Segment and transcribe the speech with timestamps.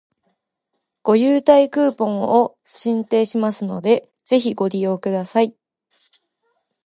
[1.03, 5.55] ご優待クーポンを進呈いたしますので、ぜひご利用ください